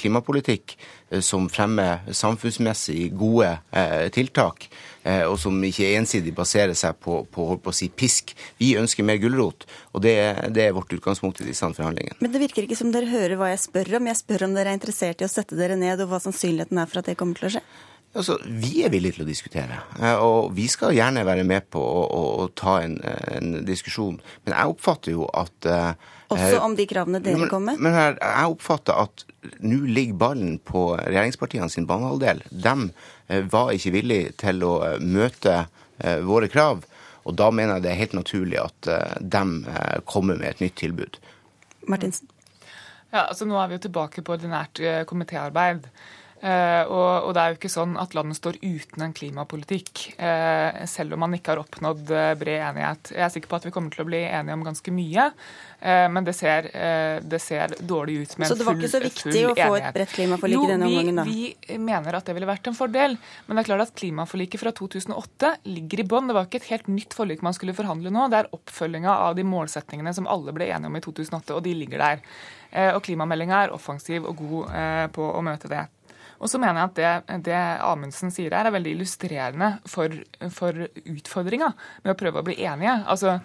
klimapolitikk 0.02 0.74
som 1.22 1.46
fremmer 1.52 2.02
samfunnsmessig 2.10 3.12
gode 3.20 3.54
tiltak 4.18 4.66
Eh, 5.06 5.22
og 5.30 5.38
som 5.38 5.58
ikke 5.62 5.92
ensidig 6.00 6.34
baserer 6.34 6.74
seg 6.78 6.98
på, 6.98 7.20
på, 7.30 7.46
på 7.62 7.72
å 7.72 7.76
si 7.76 7.92
pisk. 7.94 8.34
Vi 8.58 8.72
ønsker 8.80 9.06
mer 9.06 9.20
gulrot, 9.22 9.68
og 9.94 10.02
det, 10.02 10.16
det, 10.56 10.64
er 10.66 10.74
vårt 10.74 10.96
utgangspunkt 10.98 11.44
i 11.44 11.46
disse 11.46 11.70
forhandlingene. 11.78 12.18
Men 12.24 12.34
det 12.34 12.42
virker 12.42 12.66
ikke 12.66 12.80
som 12.80 12.90
dere 12.94 13.12
hører 13.12 13.38
hva 13.38 13.52
jeg 13.52 13.62
spør 13.68 14.00
om. 14.00 14.10
Jeg 14.10 14.22
spør 14.24 14.48
om 14.48 14.56
dere 14.58 14.74
er 14.74 14.80
interessert 14.80 15.22
i 15.22 15.28
å 15.28 15.30
sette 15.30 15.58
dere 15.60 15.78
ned, 15.78 16.02
og 16.02 16.10
hva 16.10 16.22
sannsynligheten 16.24 16.82
er 16.82 16.90
for 16.90 17.04
at 17.04 17.12
det 17.12 17.18
kommer 17.20 17.38
til 17.38 17.52
å 17.52 17.54
skje. 17.58 17.64
Altså, 18.16 18.38
Vi 18.48 18.86
er 18.86 18.92
villige 18.94 19.18
til 19.18 19.26
å 19.26 19.28
diskutere, 19.28 19.82
eh, 20.00 20.16
og 20.24 20.54
vi 20.56 20.70
skal 20.72 20.96
gjerne 20.96 21.26
være 21.28 21.44
med 21.48 21.68
på 21.74 21.82
å, 21.84 22.04
å, 22.08 22.22
å 22.46 22.50
ta 22.56 22.78
en, 22.86 22.96
en, 23.04 23.58
diskusjon. 23.68 24.22
Men 24.46 24.56
jeg 24.56 24.76
oppfatter 24.76 25.18
jo 25.18 25.28
at 25.36 25.68
uh, 25.68 26.14
Også 26.32 26.62
om 26.64 26.78
de 26.80 26.88
kravene 26.88 27.20
dere 27.20 27.50
kommer 27.52 27.76
med? 27.76 27.84
Men 27.84 27.98
her, 27.98 28.16
jeg 28.22 28.56
oppfatter 28.56 29.04
at 29.04 29.26
nå 29.60 29.84
ligger 29.84 30.18
ballen 30.24 30.56
på 30.64 30.88
regjeringspartiene 30.96 31.68
sin 31.70 31.90
banehalvdel. 31.90 32.40
De 32.50 32.78
Eh, 33.28 33.42
var 33.52 33.74
ikke 33.74 33.94
villige 33.96 34.34
til 34.38 34.62
å 34.66 34.76
eh, 34.86 35.00
møte 35.02 35.56
eh, 35.98 36.20
våre 36.26 36.50
krav. 36.52 36.84
Og 37.26 37.34
da 37.40 37.50
mener 37.50 37.78
jeg 37.78 37.86
det 37.86 37.92
er 37.92 38.02
helt 38.04 38.14
naturlig 38.14 38.60
at 38.62 38.88
de 39.18 39.40
kommer 40.06 40.38
med 40.38 40.46
et 40.46 40.60
nytt 40.62 40.76
tilbud. 40.78 41.16
Martinsen? 41.90 42.30
Ja, 43.10 43.24
altså 43.24 43.48
Nå 43.50 43.58
er 43.58 43.72
vi 43.72 43.80
jo 43.80 43.82
tilbake 43.88 44.22
på 44.22 44.36
ordinært 44.36 44.78
komitéarbeid. 45.10 45.88
Uh, 46.44 46.84
og, 46.92 47.30
det 47.34 47.42
er 47.42 47.54
jo 47.54 47.56
ikke 47.56 47.72
sånn 47.72 47.94
at 47.98 48.12
landet 48.14 48.38
står 48.38 48.58
uten 48.60 49.06
en 49.06 49.14
klimapolitikk, 49.16 50.02
uh, 50.20 50.84
selv 50.90 51.16
om 51.16 51.24
man 51.24 51.34
ikke 51.38 51.54
har 51.54 51.62
oppnådd 51.62 52.12
uh, 52.12 52.34
bred 52.38 52.60
enighet. 52.60 53.14
Jeg 53.16 53.24
er 53.24 53.32
sikker 53.34 53.50
på 53.54 53.58
at 53.58 53.68
vi 53.70 53.72
kommer 53.74 53.94
til 53.94 54.04
å 54.04 54.08
bli 54.10 54.20
enige 54.28 54.58
om 54.58 54.66
ganske 54.66 54.94
mye, 54.94 55.30
men 55.86 56.26
det 56.26 56.32
ser, 56.34 56.66
det 57.28 57.38
ser, 57.44 57.76
dårlig 57.78 58.16
ut 58.16 58.32
med 58.40 58.48
en 58.48 58.50
full 58.50 58.56
enighet. 58.56 58.56
Så 58.56 58.56
det 58.58 58.66
var 58.66 58.78
ikke 58.80 58.90
så 58.90 59.02
viktig 59.04 59.42
å 59.46 59.52
få 59.54 59.76
et 59.78 59.98
bredt 59.98 60.14
klimaforlik 60.16 60.64
i 60.64 60.70
denne 60.72 60.88
omgangen, 60.88 61.20
da? 61.20 61.26
Jo, 61.28 61.50
Vi 61.68 61.80
mener 61.84 62.18
at 62.18 62.26
det 62.26 62.34
ville 62.34 62.50
vært 62.50 62.70
en 62.72 62.78
fordel, 62.78 63.18
men 63.46 63.60
det 63.60 63.62
er 63.62 63.68
klart 63.68 63.84
at 63.84 63.94
klimaforliket 64.00 64.64
fra 64.64 64.74
2008 64.80 65.52
ligger 65.76 66.02
i 66.02 66.08
bånn. 66.10 66.32
Det 66.32 66.38
var 66.40 66.48
ikke 66.48 66.64
et 66.64 66.72
helt 66.72 66.90
nytt 66.90 67.14
forlik 67.14 67.44
man 67.46 67.54
skulle 67.54 67.76
forhandle 67.78 68.10
nå, 68.10 68.26
det 68.34 68.40
er 68.40 68.50
oppfølginga 68.56 69.18
av 69.28 69.38
de 69.38 69.46
målsettingene 69.46 70.16
som 70.16 70.32
alle 70.32 70.56
ble 70.56 70.72
enige 70.72 70.90
om 70.90 70.98
i 70.98 71.04
2008, 71.06 71.60
og 71.60 71.62
de 71.68 71.76
ligger 71.84 72.02
der. 72.02 72.24
Og 72.96 73.04
klimameldinga 73.06 73.68
er 73.68 73.76
offensiv 73.76 74.26
og 74.26 74.42
god 74.42 75.12
på 75.14 75.30
å 75.36 75.44
møte 75.46 75.70
det. 75.70 75.86
Og 76.40 76.52
så 76.52 76.60
mener 76.62 76.82
jeg 76.82 76.90
at 76.90 76.98
det, 77.00 77.40
det 77.48 77.62
Amundsen 77.86 78.34
sier 78.34 78.56
her, 78.56 78.68
er 78.68 78.76
veldig 78.76 78.98
illustrerende 78.98 79.72
for, 79.90 80.12
for 80.54 80.86
utfordringa 81.06 81.72
med 82.04 82.14
å 82.14 82.20
prøve 82.20 82.42
å 82.42 82.48
bli 82.48 82.58
enige. 82.66 82.98
Altså, 83.12 83.40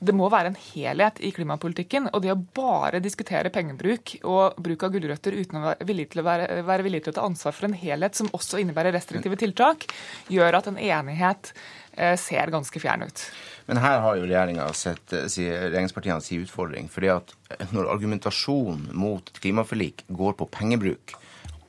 det 0.00 0.14
må 0.16 0.30
være 0.32 0.50
en 0.52 0.58
helhet 0.58 1.20
i 1.20 1.30
klimapolitikken. 1.36 2.08
Og 2.14 2.22
det 2.24 2.32
å 2.32 2.38
bare 2.56 3.02
diskutere 3.04 3.52
pengebruk 3.52 4.14
og 4.24 4.56
bruk 4.62 4.86
av 4.86 4.94
gulrøtter 4.94 5.36
uten 5.36 5.60
å 5.60 5.66
være 5.66 5.88
villig, 5.88 6.08
til 6.12 6.22
å 6.22 6.26
være, 6.26 6.48
være 6.66 6.86
villig 6.86 7.02
til 7.04 7.12
å 7.12 7.18
ta 7.18 7.26
ansvar 7.28 7.56
for 7.56 7.68
en 7.68 7.76
helhet 7.76 8.16
som 8.16 8.30
også 8.36 8.62
innebærer 8.62 8.96
restriktive 8.96 9.36
tiltak, 9.40 9.90
gjør 10.32 10.60
at 10.60 10.70
en 10.70 10.80
enighet 10.80 11.52
eh, 11.92 12.16
ser 12.20 12.52
ganske 12.54 12.80
fjern 12.82 13.04
ut. 13.04 13.26
Men 13.68 13.82
her 13.84 14.00
har 14.06 14.16
jo 14.16 14.70
sett 14.74 15.12
eh, 15.12 15.28
regjeringspartiene 15.28 16.24
si 16.24 16.40
utfordring. 16.40 16.88
fordi 16.88 17.12
at 17.12 17.36
når 17.74 17.92
argumentasjonen 17.92 18.88
mot 18.96 19.32
klimaforlik 19.36 20.06
går 20.08 20.38
på 20.40 20.48
pengebruk, 20.48 21.12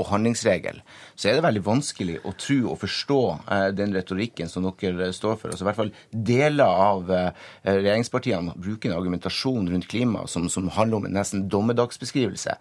og 0.01 0.09
handlingsregel, 0.09 0.81
så 1.15 1.29
er 1.29 1.37
det 1.37 1.45
veldig 1.45 1.63
vanskelig 1.65 2.17
å 2.25 2.33
tro 2.39 2.57
og 2.73 2.79
forstå 2.81 3.19
eh, 3.53 3.67
den 3.77 3.93
retorikken 3.95 4.49
som 4.49 4.65
dere 4.65 5.07
eh, 5.07 5.13
står 5.15 5.37
for. 5.39 5.53
Altså 5.53 5.65
i 5.65 5.69
hvert 5.69 5.79
fall 5.79 5.93
Deler 6.11 6.81
av 6.87 7.11
eh, 7.13 7.29
regjeringspartiene 7.67 8.55
bruker 8.57 8.91
en 8.91 8.97
argumentasjon 8.97 9.69
rundt 9.71 9.89
klima 9.91 10.25
som, 10.31 10.47
som 10.49 10.69
handler 10.73 11.01
om 11.01 11.07
en 11.09 11.15
nesten 11.19 11.45
dommedagsbeskrivelse. 11.51 12.57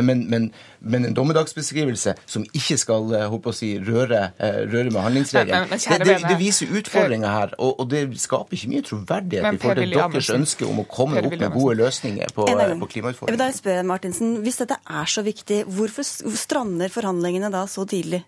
Men, 0.00 0.24
men, 0.30 0.50
men, 0.78 1.06
en 1.08 1.16
dommedagsbeskrivelse 1.16 2.16
som 2.30 2.44
ikke 2.56 2.78
skal 2.80 3.14
håper 3.32 3.52
å 3.52 3.56
si, 3.56 3.72
røre, 3.82 4.20
røre 4.38 4.90
med 4.92 5.00
handlingsregelen. 5.02 5.70
Det, 5.70 5.98
det, 6.04 6.16
det, 6.24 6.36
viser 6.40 6.70
utfordringer 6.80 7.30
her, 7.30 7.54
og, 7.58 7.80
og, 7.82 7.88
det 7.90 8.04
skaper 8.22 8.56
ikke 8.56 8.70
mye 8.70 8.86
troverdighet 8.86 9.58
i 9.58 9.62
forhold 9.62 9.82
til 9.82 9.96
deres 9.96 10.30
ønske 10.34 10.68
om 10.68 10.82
å 10.82 10.86
komme 10.90 11.22
opp 11.22 11.34
med 11.34 11.54
gode 11.54 11.76
løsninger 11.80 12.34
på, 12.36 12.46
på 12.46 12.90
klimautfordringene. 12.94 13.50
Jeg 13.50 13.58
spør 13.58 13.80
da 13.80 13.86
Martinsen, 13.90 14.36
Hvis 14.44 14.60
dette 14.62 14.78
er 14.86 15.10
så 15.10 15.24
viktig, 15.26 15.62
hvorfor 15.70 16.06
strander 16.06 16.79
forhandlingene 16.88 17.50
da 17.50 17.66
så 17.66 17.84
tidlig? 17.86 18.22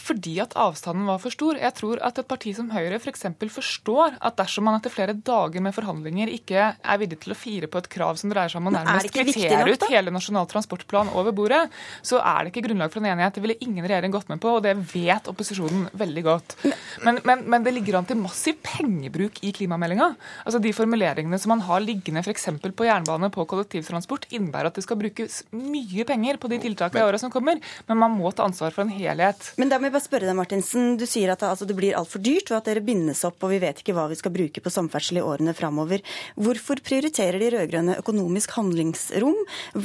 Fordi 0.00 0.38
at 0.40 0.54
avstanden 0.56 1.04
var 1.08 1.18
for 1.20 1.34
stor. 1.34 1.58
Jeg 1.60 1.74
tror 1.76 2.00
at 2.04 2.16
et 2.20 2.28
parti 2.28 2.54
som 2.56 2.70
Høyre 2.72 2.96
f.eks. 2.96 3.26
For 3.36 3.52
forstår 3.58 4.16
at 4.24 4.38
dersom 4.38 4.64
man 4.68 4.78
etter 4.78 4.92
flere 4.92 5.12
dager 5.12 5.60
med 5.64 5.74
forhandlinger 5.76 6.30
ikke 6.32 6.70
er 6.72 7.00
villig 7.00 7.18
til 7.20 7.34
å 7.34 7.36
fire 7.36 7.68
på 7.68 7.82
et 7.82 7.88
krav 7.92 8.16
som 8.20 8.32
dreier 8.32 8.52
seg 8.52 8.62
om 8.62 8.70
å 8.70 8.74
nærmest 8.74 9.12
kvittere 9.12 9.66
ut 9.68 9.84
hele 9.90 10.14
Nasjonal 10.14 10.48
transportplan 10.48 11.12
over 11.18 11.34
bordet, 11.36 11.66
så 12.00 12.22
er 12.22 12.44
det 12.44 12.52
ikke 12.52 12.64
grunnlag 12.68 12.92
for 12.94 13.02
en 13.02 13.10
enighet. 13.12 13.36
Det 13.36 13.44
ville 13.44 13.58
ingen 13.66 13.84
regjering 13.84 14.14
gått 14.14 14.32
med 14.32 14.40
på, 14.40 14.54
og 14.56 14.64
det 14.64 14.74
vet 14.94 15.28
opposisjonen 15.28 15.90
veldig 16.00 16.24
godt. 16.24 16.56
Men, 17.04 17.20
men, 17.28 17.44
men 17.52 17.66
det 17.66 17.74
ligger 17.76 18.00
an 18.00 18.08
til 18.08 18.20
massiv 18.20 18.58
pengebruk 18.64 19.42
i 19.44 19.52
klimameldinga. 19.56 20.12
Altså 20.46 20.62
De 20.62 20.72
formuleringene 20.76 21.40
som 21.42 21.52
man 21.52 21.66
har 21.68 21.84
liggende 21.84 22.24
f.eks. 22.24 22.48
på 22.62 22.88
jernbane, 22.88 23.32
på 23.34 23.44
kollektivtransport, 23.50 24.30
innebærer 24.32 24.72
at 24.72 24.80
det 24.80 24.86
skal 24.86 25.00
brukes 25.00 25.42
mye 25.52 26.08
penger 26.08 26.40
på 26.40 26.48
de 26.52 26.62
tiltakene 26.64 27.02
i 27.02 27.06
åra 27.10 27.20
som 27.20 27.32
kommer, 27.34 27.60
men 27.88 28.00
man 28.00 28.16
må 28.16 28.32
ta 28.32 28.46
ansvar 28.48 28.72
for 28.72 28.86
en 28.86 28.92
helhet. 28.94 29.52
Men 29.60 29.72
da 29.72 29.81
må 29.82 29.88
jeg 29.88 29.96
bare 29.96 30.04
spørre 30.04 30.28
deg, 30.28 30.36
Martinsen. 30.38 30.94
Du 31.00 31.04
sier 31.10 31.32
at 31.34 31.42
altså, 31.42 31.66
det 31.66 31.74
blir 31.74 31.96
altfor 31.98 32.22
dyrt, 32.22 32.52
og 32.52 32.60
at 32.60 32.68
dere 32.70 32.84
bindes 32.86 33.24
opp, 33.26 33.42
og 33.42 33.50
vi 33.50 33.58
vet 33.62 33.82
ikke 33.82 33.94
hva 33.96 34.06
vi 34.10 34.18
skal 34.18 34.34
bruke 34.34 34.62
på 34.62 34.72
samferdsel 34.72 35.18
i 35.18 35.24
årene 35.26 35.54
framover. 35.58 36.04
Hvorfor 36.38 36.78
prioriterer 36.86 37.42
de 37.42 37.50
rød-grønne 37.56 37.98
økonomisk 37.98 38.54
handlingsrom 38.54 39.36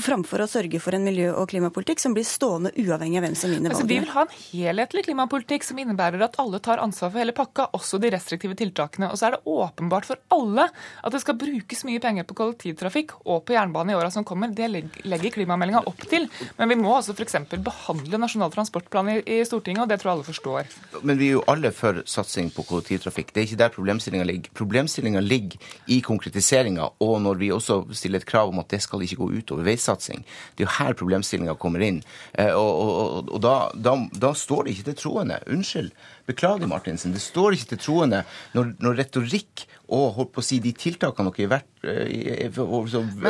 framfor 0.05 0.43
å 0.45 0.49
sørge 0.51 0.81
for 0.83 0.93
en 0.93 1.07
miljø- 1.07 1.33
og 1.33 1.49
klimapolitikk 1.49 2.03
som 2.03 2.13
blir 2.13 2.27
stående 2.27 2.73
uavhengig 2.77 3.17
av 3.19 3.25
hvem 3.25 3.37
som 3.39 3.53
vinner 3.53 3.73
altså, 3.73 3.87
vi 3.87 3.97
vil 3.99 4.11
ha 4.13 4.25
en 4.25 4.35
helhetlig 4.37 5.05
klimapolitikk 5.07 5.65
som 5.65 5.79
innebærer 5.81 6.21
at 6.27 6.37
alle 6.41 6.61
tar 6.63 6.81
ansvar 6.83 7.11
for 7.11 7.21
hele 7.23 7.35
pakka, 7.35 7.69
også 7.77 7.99
de 8.03 8.11
restriktive 8.13 8.57
tiltakene. 8.59 9.09
Og 9.09 9.17
så 9.17 9.29
er 9.29 9.37
det 9.37 9.43
åpenbart 9.49 10.07
for 10.09 10.21
alle 10.35 10.67
at 10.69 11.13
det 11.13 11.23
skal 11.23 11.39
brukes 11.39 11.85
mye 11.87 12.03
penger 12.03 12.27
på 12.27 12.37
kollektivtrafikk 12.37 13.15
og 13.25 13.43
på 13.47 13.57
jernbane 13.57 13.95
i 13.95 13.97
åra 13.97 14.11
som 14.13 14.27
kommer. 14.27 14.53
Det 14.53 14.69
legger 14.69 15.35
klimameldinga 15.39 15.85
opp 15.89 16.05
til. 16.11 16.27
Men 16.59 16.71
vi 16.71 16.79
må 16.79 16.93
altså 16.97 17.15
f.eks. 17.17 17.39
behandle 17.65 18.21
Nasjonal 18.21 18.53
transportplan 18.53 19.13
i, 19.17 19.39
Stortinget, 19.47 19.86
det 19.89 19.99
tror 20.01 20.11
jeg 20.11 20.17
alle 20.17 20.27
forstår. 20.27 20.73
Men 21.03 21.19
vi 21.19 21.29
er 21.29 21.37
jo 21.37 21.43
alle 21.51 21.71
for 21.75 22.01
satsing 22.09 22.51
på 22.55 22.65
kollektivtrafikk. 22.67 23.33
Det 23.33 23.41
er 23.41 23.47
ikke 23.47 23.59
der 23.61 23.73
problemstillinga 23.75 24.25
ligger. 24.27 24.53
Problemstillinga 24.57 25.21
ligger 25.23 25.71
i 25.87 25.99
konkretiseringa, 26.05 26.89
og 27.03 27.21
når 27.21 27.41
vi 27.41 27.51
også 27.51 27.79
stiller 27.91 28.21
et 28.21 28.29
krav 28.29 28.51
om 28.51 28.59
at 28.59 28.69
det 28.73 28.81
skal 28.83 29.03
ikke 29.05 29.19
gå 29.21 29.29
utover 29.39 29.67
veisatsing. 29.67 30.25
Det 30.57 30.65
er 30.65 30.67
jo 30.67 30.75
her 30.79 30.97
problemstillinga 30.99 31.57
kommer 31.59 31.83
inn. 31.85 32.01
Og, 32.37 32.71
og, 32.71 32.93
og, 32.97 33.33
og 33.37 33.41
da, 33.43 33.55
da, 33.73 33.97
da, 34.13 34.33
står 34.37 34.67
det 34.67 34.75
ikke 34.75 34.91
til 34.91 35.01
troende. 35.03 35.39
Unnskyld. 35.47 35.91
Beklager, 36.27 36.67
Martinsen. 36.67 37.13
Det 37.15 37.23
står 37.23 37.55
ikke 37.55 37.73
til 37.73 37.83
troende 37.85 38.23
når, 38.55 38.73
når 38.83 38.97
retorikk 39.01 39.63
og 39.95 40.17
holdt 40.17 40.33
på 40.35 40.41
å 40.43 40.45
si, 40.45 40.57
de 40.59 40.73
tiltakene 40.75 41.31
dere 41.37 41.61
eh, 41.87 42.57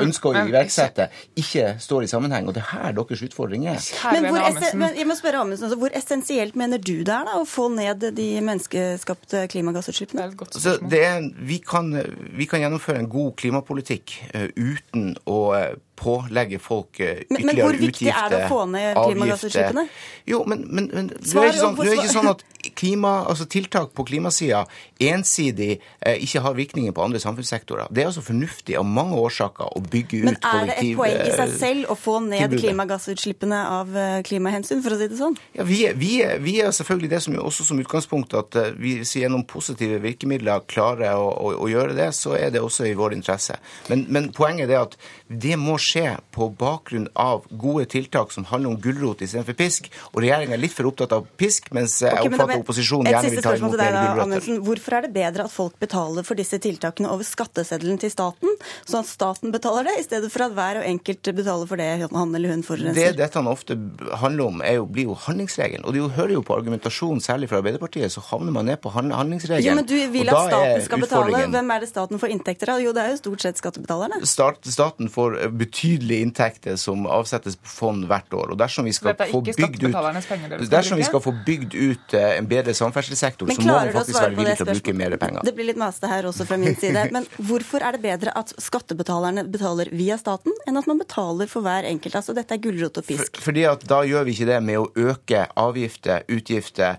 ønsker 0.02 0.32
å 0.32 0.46
iverksette, 0.50 1.06
ikke 1.38 1.76
står 1.84 2.08
i 2.08 2.10
sammenheng. 2.10 2.48
Og 2.50 2.56
det 2.58 2.64
er 2.64 2.72
her 2.72 2.96
deres 2.98 3.22
utfordring 3.28 3.68
er. 3.70 3.82
Men 4.16 4.30
hvor, 4.32 4.42
men 4.82 4.98
jeg 4.98 5.10
må 5.10 5.18
spørre 5.20 5.44
Amundsen, 5.44 5.68
altså, 5.68 5.78
hvor 5.84 5.94
essensielt 5.98 6.58
mener 6.58 6.82
du 6.82 6.96
det 7.06 7.14
er 7.14 7.30
da, 7.30 7.38
å 7.38 7.46
få 7.46 7.68
ned 7.76 8.08
de 8.18 8.28
menneskeskapte 8.42 9.46
klimagassutslippene? 9.54 10.32
Det 10.32 10.34
er, 10.34 10.48
altså, 10.50 10.78
det 10.82 11.04
er 11.06 11.30
vi, 11.38 11.62
kan, 11.62 11.94
vi, 12.34 12.50
kan, 12.50 12.66
gjennomføre 12.66 13.04
en 13.04 13.12
god 13.12 13.36
klimapolitikk 13.38 14.18
uh, 14.34 14.50
uten 14.58 15.14
å 15.30 15.42
uh, 15.54 15.76
pålegge 15.98 16.60
folk 16.62 17.00
ytterligere 17.00 17.28
utgifter. 17.28 17.38
Men, 17.38 17.50
men 17.50 17.64
hvor 17.64 17.80
viktig 17.82 18.12
er 18.14 18.30
det 18.34 18.44
å 18.44 18.52
få 18.52 18.62
ned 18.72 19.02
klimagassutslippene? 19.02 19.88
Jo, 20.28 20.44
men, 20.48 20.66
men, 20.68 20.92
men 20.94 21.10
det, 21.10 21.18
er 21.24 21.58
sånn, 21.58 21.78
det, 21.80 21.90
er 21.90 22.02
ikke 22.02 22.14
sånn, 22.14 22.32
at 22.34 22.46
klima, 22.78 23.14
altså 23.30 23.46
tiltak 23.50 23.94
på 23.96 24.04
klimasida 24.08 24.64
ensidig 25.00 25.78
eh, 26.00 26.18
ikke 26.24 26.42
har 26.44 26.58
virkninger 26.58 26.94
på 26.96 27.04
andre 27.04 27.22
samfunnssektorer. 27.22 27.92
Det 27.92 28.04
er 28.04 28.10
altså 28.10 28.24
fornuftig 28.26 28.78
av 28.80 28.86
mange 28.88 29.18
årsaker 29.20 29.72
å 29.78 29.82
bygge 29.82 30.24
ut 30.24 30.42
kollektiv... 30.44 30.44
Men 30.44 30.62
er 30.62 30.72
det 30.72 30.78
et 30.82 31.00
poeng 31.00 31.18
i 31.22 31.36
seg 31.38 31.54
selv 31.62 31.94
å 31.94 31.98
få 31.98 32.18
ned 32.26 32.44
tilbudet. 32.44 32.64
klimagassutslippene 32.66 33.62
av 33.78 33.98
eh, 33.98 34.18
klimahensyn, 34.28 34.84
for 34.86 34.96
å 34.96 35.00
si 35.00 35.10
det 35.12 35.20
sånn? 35.20 35.38
Ja, 35.58 35.68
vi, 35.68 35.80
vi, 35.98 36.14
vi 36.44 36.58
er 36.64 36.76
selvfølgelig 36.76 37.12
det 37.14 37.22
som 37.26 37.38
også 37.42 37.68
som 37.70 37.82
utgangspunkt 37.82 38.36
at 38.38 38.60
vi 38.78 38.98
gjennom 39.02 39.46
positive 39.48 40.02
virkemidler 40.04 40.66
klarer 40.70 41.18
å, 41.18 41.30
å, 41.32 41.54
å, 41.64 41.70
gjøre 41.72 41.96
det, 41.98 42.12
så 42.18 42.36
er 42.38 42.52
det 42.54 42.62
også 42.64 42.90
i 42.90 42.96
vår 42.98 43.16
interesse. 43.18 43.58
Men, 43.88 44.06
men 44.14 44.30
poenget 44.36 44.70
er 44.74 44.84
at 44.84 44.98
det 45.28 45.56
må 45.60 45.78
skje 45.82 45.87
på 46.36 46.50
bakgrunn 46.60 47.08
av 47.18 47.46
gode 47.50 47.86
tiltak 47.92 48.34
som 48.36 48.48
handler 48.50 48.76
om 48.76 48.80
gulrot 48.82 49.22
istedenfor 49.26 49.58
pisk. 49.58 49.90
Og 50.14 50.22
regjeringa 50.24 50.58
er 50.58 50.62
litt 50.62 50.76
for 50.76 50.90
opptatt 50.90 51.16
av 51.16 51.28
pisk, 51.40 51.72
mens 51.76 52.00
jeg 52.04 52.14
okay, 52.14 52.32
oppfatter 52.32 52.64
opposisjonen 52.64 53.12
gjerne 53.12 53.34
vil 53.34 53.46
ta 53.46 53.56
imot 53.58 53.76
hele 53.82 54.04
gulrøtter. 54.06 54.62
Hvorfor 54.68 54.98
er 54.98 55.08
det 55.08 55.12
bedre 55.16 55.48
at 55.48 55.54
folk 55.54 55.78
betaler 55.82 56.28
for 56.28 56.40
disse 56.40 56.60
tiltakene 56.64 57.12
over 57.14 57.28
skatteseddelen 57.28 58.00
til 58.02 58.14
staten, 58.14 58.58
sånn 58.88 59.04
at 59.04 59.12
staten 59.12 59.54
betaler 59.56 59.90
det, 59.90 59.98
i 60.02 60.08
stedet 60.08 60.32
for 60.34 60.48
at 60.48 60.56
hver 60.58 60.82
og 60.82 60.88
enkelt 60.88 61.32
betaler 61.38 61.70
for 61.70 61.82
det 61.82 61.90
han 62.04 62.36
eller 62.38 62.56
hun 62.56 62.66
forurenser? 62.66 63.14
Det 63.14 63.22
dette 63.22 63.44
ofte 63.48 63.78
handler 64.22 64.52
om, 64.52 64.62
jo, 64.76 64.88
blir 64.92 65.10
jo 65.12 65.18
handlingsregelen. 65.28 65.86
Og 65.88 65.96
du 65.96 66.02
hører 66.18 66.36
jo 66.38 66.44
på 66.46 66.56
argumentasjonen, 66.58 67.22
særlig 67.24 67.50
fra 67.52 67.62
Arbeiderpartiet, 67.62 68.12
så 68.14 68.24
havner 68.30 68.54
man 68.56 68.68
ned 68.70 68.82
på 68.84 68.92
handlingsregelen. 68.94 69.66
Jo, 69.66 69.76
men 69.78 69.88
du 69.88 69.96
vil 70.14 70.32
at 70.32 70.50
staten 70.50 70.86
skal 70.88 71.04
betale. 71.04 71.44
Hvem 71.54 71.74
er 71.76 71.84
det 71.84 71.90
staten 71.92 72.22
får 72.22 72.34
inntekter 72.36 72.74
av? 72.74 72.84
Jo, 72.84 72.94
det 72.96 73.04
er 73.04 73.14
jo 73.14 73.22
stort 73.22 73.46
sett 73.46 73.62
skattebetalerne. 73.62 74.22
Staten 74.28 75.12
får 75.14 75.38
betydelige 75.78 76.22
inntekter 76.22 76.76
som 76.76 77.06
avsettes 77.06 77.56
på 77.56 77.70
fond 77.70 78.06
hvert 78.10 78.34
år. 78.34 78.52
Og 78.54 78.58
dersom 78.58 78.86
vi 78.86 78.94
skal 78.94 79.14
få 79.30 79.42
bygd 79.46 79.84
ut, 79.86 80.70
dersom 80.72 80.98
vi 80.98 81.06
skal 81.06 81.22
få 81.22 81.34
bygd 81.46 81.76
ut 81.76 82.16
en 82.18 82.48
bedre 82.50 82.74
samferdselssektor, 82.74 83.50
så 83.52 83.62
må 83.62 83.78
vi 83.86 83.94
faktisk 83.94 84.20
være 84.20 84.36
villige 84.38 84.58
til 84.58 84.66
å 84.66 84.74
bruke 84.74 84.96
mer 84.98 85.18
penger. 85.22 85.46
Det 85.46 85.54
blir 85.58 85.70
litt 85.70 85.80
masete 85.80 86.10
her 86.10 86.28
også 86.30 86.48
fra 86.50 86.58
min 86.62 86.76
side. 86.80 87.08
Men 87.16 87.28
hvorfor 87.38 87.86
er 87.86 87.98
det 87.98 88.04
bedre 88.06 88.34
at 88.38 88.54
skattebetalerne 88.62 89.46
betaler 89.52 89.92
via 89.94 90.18
staten, 90.18 90.56
enn 90.68 90.82
at 90.82 90.90
man 90.90 91.02
betaler 91.02 91.52
for 91.52 91.66
hver 91.66 91.88
enkelt? 91.90 92.18
Altså 92.18 92.36
dette 92.38 92.58
er 92.58 92.64
gulrot 92.64 92.98
og 93.02 93.08
pisk. 93.08 93.38
For, 93.38 93.50
fordi 93.52 93.68
at 93.70 93.86
da 93.90 94.02
gjør 94.08 94.28
vi 94.28 94.38
ikke 94.38 94.50
det 94.50 94.60
med 94.66 94.82
å 94.82 95.12
øke 95.12 95.46
avgifter, 95.58 96.26
utgifter, 96.34 96.98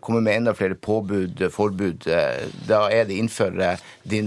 komme 0.00 0.24
med 0.24 0.40
enda 0.40 0.56
flere 0.56 0.78
påbud, 0.78 1.44
forbud. 1.52 2.08
Da 2.68 2.86
er 2.92 3.08
det 3.08 3.20
innføre 3.20 3.74
de 4.08 4.24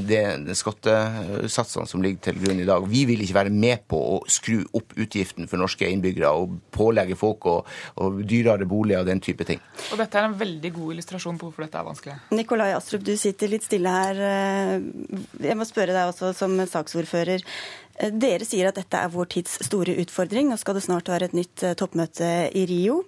skattesatsene 0.60 1.90
som 1.90 2.04
ligger 2.06 2.30
til 2.30 2.42
grunn 2.44 2.62
i 2.62 2.68
dag. 2.70 2.86
Vi 2.90 3.06
vil 3.10 3.26
ikke 3.26 3.40
være 3.42 3.54
med 3.54 3.79
på 3.90 4.00
å 4.16 4.20
skru 4.30 4.62
opp 4.78 4.96
utgiften 5.00 5.50
for 5.50 5.62
norske 5.62 5.88
innbyggere 5.90 6.32
og 6.36 6.60
pålegge 6.76 7.18
folk 7.20 7.48
og, 7.50 7.70
og 8.04 8.22
dyrere 8.28 8.68
boliger 8.70 9.04
og 9.04 9.12
den 9.12 9.24
type 9.24 9.48
ting. 9.48 9.62
Og 9.92 10.00
dette 10.02 10.20
er 10.20 10.30
en 10.30 10.38
veldig 10.40 10.74
god 10.76 10.96
illustrasjon 10.96 11.40
på 11.40 11.50
hvorfor 11.50 11.66
dette 11.66 11.82
er 11.82 11.90
vanskelig. 11.90 12.18
Nikolai 12.36 12.72
Astrup, 12.78 13.06
du 13.06 13.16
sitter 13.20 13.52
litt 13.52 13.68
stille 13.68 13.94
her. 13.94 14.24
Jeg 15.44 15.60
må 15.60 15.68
spørre 15.68 15.96
deg 15.96 16.12
også 16.12 16.34
som 16.38 16.58
saksordfører. 16.70 17.46
Dere 18.00 18.46
sier 18.48 18.70
at 18.70 18.78
dette 18.80 18.96
er 18.96 19.12
vår 19.12 19.28
tids 19.34 19.58
store 19.68 19.98
utfordring. 20.00 20.48
Nå 20.48 20.58
skal 20.62 20.78
det 20.78 20.86
snart 20.86 21.10
være 21.12 21.28
et 21.28 21.36
nytt 21.36 21.66
toppmøte 21.80 22.30
i 22.56 22.64
Rio. 22.70 23.02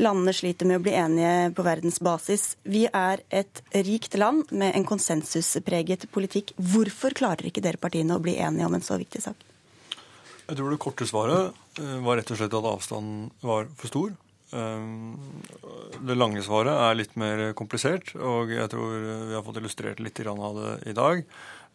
Landene 0.00 0.32
sliter 0.36 0.68
med 0.70 0.80
å 0.80 0.84
bli 0.86 0.94
enige 0.96 1.50
på 1.56 1.66
verdens 1.66 2.00
basis. 2.04 2.54
Vi 2.64 2.86
er 2.88 3.20
et 3.28 3.60
rikt 3.76 4.16
land 4.16 4.48
med 4.48 4.72
en 4.72 4.88
konsensuspreget 4.88 6.08
politikk. 6.14 6.54
Hvorfor 6.56 7.16
klarer 7.18 7.50
ikke 7.50 7.64
dere 7.64 7.80
partiene 7.82 8.16
å 8.16 8.24
bli 8.24 8.38
enige 8.40 8.70
om 8.70 8.78
en 8.78 8.88
så 8.88 8.96
viktig 9.00 9.26
sak? 9.28 9.47
Jeg 10.48 10.56
tror 10.56 10.72
det 10.72 10.80
korte 10.80 11.04
svaret 11.04 11.58
var 11.76 12.16
rett 12.16 12.30
og 12.32 12.38
slett 12.40 12.54
at 12.56 12.66
avstanden 12.70 13.28
var 13.44 13.68
for 13.76 13.90
stor. 13.90 14.14
Det 16.08 16.16
lange 16.16 16.40
svaret 16.44 16.72
er 16.72 16.96
litt 16.96 17.18
mer 17.20 17.50
komplisert, 17.58 18.14
og 18.16 18.54
jeg 18.54 18.70
tror 18.72 18.94
vi 19.28 19.36
har 19.36 19.44
fått 19.44 19.60
illustrert 19.60 20.00
litt 20.00 20.22
av 20.24 20.56
det 20.56 20.72
i 20.88 20.96
dag. 20.96 21.20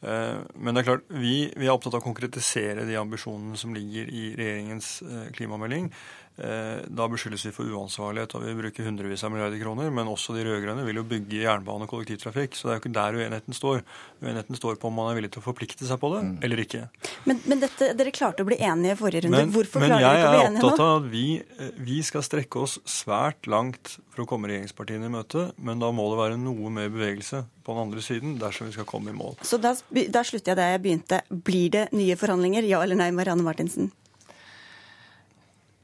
Men 0.01 0.73
det 0.73 0.81
er 0.81 0.87
klart, 0.87 1.05
vi, 1.13 1.35
vi, 1.53 1.67
er 1.67 1.75
opptatt 1.75 1.93
av 1.93 2.01
å 2.01 2.07
konkretisere 2.07 2.87
de 2.89 2.97
ambisjonene 2.99 3.59
som 3.61 3.77
ligger 3.77 4.09
i 4.09 4.25
regjeringens 4.39 4.89
klimamelding. 5.37 5.91
Da 6.33 7.05
beskyldes 7.11 7.43
vi 7.45 7.51
for 7.53 7.69
uansvarlighet 7.69 8.33
og 8.37 8.41
vi 8.47 8.55
bruker 8.57 8.87
hundrevis 8.87 9.21
av 9.25 9.33
milliarder 9.33 9.59
kroner. 9.61 9.91
Men 9.93 10.09
også 10.09 10.33
de 10.33 10.45
rød-grønne 10.47 10.85
vil 10.87 10.97
jo 10.97 11.05
bygge 11.07 11.43
jernbane 11.43 11.85
og 11.85 11.91
kollektivtrafikk. 11.91 12.57
Så 12.57 12.67
det 12.67 12.73
er 12.73 12.79
jo 12.79 12.83
ikke 12.83 12.93
der 12.97 13.17
uenigheten 13.19 13.57
står. 13.57 13.83
Uenigheten 14.23 14.57
står 14.57 14.79
på 14.81 14.89
om 14.89 14.97
man 14.97 15.11
er 15.11 15.19
villig 15.19 15.29
til 15.35 15.43
å 15.43 15.45
forplikte 15.45 15.85
seg 15.85 15.99
på 16.01 16.09
det, 16.15 16.23
mm. 16.25 16.33
eller 16.47 16.63
ikke. 16.63 16.83
Men, 17.29 17.41
men 17.49 17.61
dette, 17.61 17.91
dere 17.99 18.13
klarte 18.15 18.45
å 18.45 18.49
bli 18.49 18.57
enige 18.57 18.95
i 18.95 18.99
forrige 18.99 19.27
runde. 19.27 19.43
Men, 19.43 19.53
Hvorfor 19.53 19.83
men 19.83 19.93
klarer 19.93 20.05
dere 20.07 20.17
ikke 20.17 20.27
å 20.27 20.33
bli 20.33 20.43
enige 20.43 20.49
nå? 20.49 20.57
Men 20.57 20.59
jeg 20.59 20.63
er 20.63 20.73
opptatt 20.73 20.85
av 20.87 20.93
at 20.97 21.09
vi, 21.13 21.79
vi 21.91 22.01
skal 22.09 22.25
strekke 22.25 22.63
oss 22.65 22.77
svært 22.89 23.49
langt 23.51 23.97
for 24.13 24.25
å 24.25 24.29
komme 24.29 24.49
regjeringspartiene 24.51 25.09
i 25.09 25.13
møte. 25.13 25.47
Men 25.61 25.81
da 25.83 25.93
må 25.95 26.09
det 26.11 26.21
være 26.21 26.39
noe 26.41 26.73
mer 26.73 26.89
bevegelse 26.93 27.43
på 27.63 27.75
den 27.75 27.85
andre 27.85 28.03
siden 28.05 28.37
dersom 28.41 28.69
vi 28.69 28.75
skal 28.75 28.87
komme 28.89 29.13
i 29.13 29.17
mål. 29.17 29.37
Så 29.45 29.61
da, 29.61 29.75
da 29.93 30.23
slutter 30.25 30.53
jeg 30.53 30.59
der 30.59 30.73
jeg 30.75 30.85
begynte. 30.85 31.21
Blir 31.29 31.73
det 31.73 31.89
nye 31.95 32.17
forhandlinger? 32.19 32.65
Ja 32.67 32.81
eller 32.85 32.99
nei, 32.99 33.11
Marianne 33.15 33.45
Martinsen? 33.45 33.91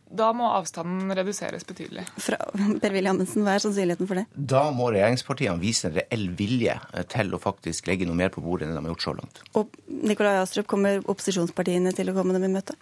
Da 0.09 0.31
må 0.33 0.47
avstanden 0.49 1.13
reduseres 1.13 1.65
betydelig. 1.69 2.05
Fra 2.17 2.39
per 2.81 2.93
Willy 2.95 3.11
Amundsen, 3.11 3.43
Hva 3.45 3.55
er 3.55 3.63
sannsynligheten 3.63 4.09
for 4.09 4.17
det? 4.17 4.25
Da 4.33 4.63
må 4.73 4.89
regjeringspartiene 4.89 5.61
vise 5.61 5.89
en 5.89 5.97
reell 5.99 6.27
vilje 6.39 6.75
til 7.13 7.33
å 7.35 7.41
faktisk 7.41 7.89
legge 7.91 8.07
noe 8.09 8.17
mer 8.17 8.33
på 8.33 8.41
bordet 8.41 8.67
enn 8.67 8.73
de 8.77 8.81
har 8.81 8.93
gjort 8.95 9.05
så 9.05 9.15
langt. 9.19 9.41
Og 9.59 9.77
Nikolai 10.09 10.39
Astrup, 10.41 10.67
kommer 10.71 11.03
opposisjonspartiene 11.05 11.93
til 11.97 12.09
å 12.09 12.17
komme 12.17 12.33
dem 12.33 12.47
i 12.49 12.53
møte? 12.57 12.77